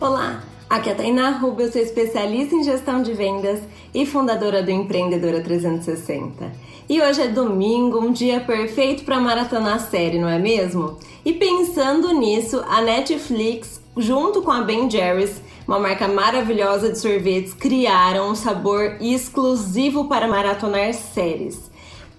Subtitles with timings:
[0.00, 3.60] Olá, aqui é a Tainá Rubio, sou especialista em gestão de vendas
[3.92, 6.50] e fundadora do Empreendedora 360.
[6.88, 10.96] E hoje é domingo, um dia perfeito para maratonar série, não é mesmo?
[11.22, 17.52] E pensando nisso, a Netflix, junto com a Ben Jerry's, uma marca maravilhosa de sorvetes,
[17.52, 21.69] criaram um sabor exclusivo para maratonar séries.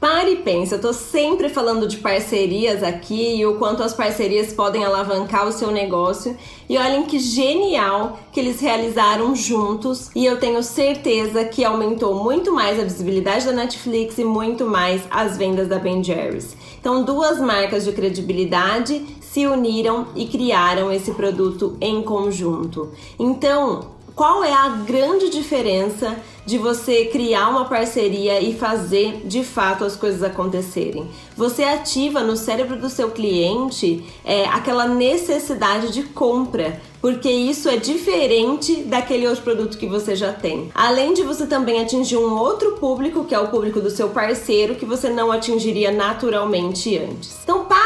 [0.02, 4.52] Pare e pense, eu tô sempre falando de parcerias aqui e o quanto as parcerias
[4.52, 6.36] podem alavancar o seu negócio.
[6.68, 12.52] E olhem que genial que eles realizaram juntos e eu tenho certeza que aumentou muito
[12.52, 16.58] mais a visibilidade da Netflix e muito mais as vendas da Ben Jerry's.
[16.80, 22.90] Então, duas marcas de credibilidade se uniram e criaram esse produto em conjunto.
[23.20, 26.16] Então, qual é a grande diferença
[26.46, 31.10] de você criar uma parceria e fazer de fato as coisas acontecerem?
[31.38, 37.78] Você ativa no cérebro do seu cliente é, aquela necessidade de compra, porque isso é
[37.78, 40.70] diferente daquele outro produto que você já tem.
[40.76, 44.76] Além de você também atingir um outro público, que é o público do seu parceiro,
[44.76, 47.30] que você não atingiria naturalmente antes.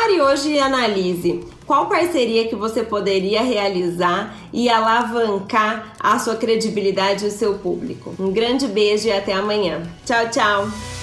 [0.05, 7.25] Pare hoje e analise qual parceria que você poderia realizar e alavancar a sua credibilidade
[7.25, 8.13] e o seu público.
[8.19, 9.81] Um grande beijo e até amanhã.
[10.05, 10.94] Tchau, tchau!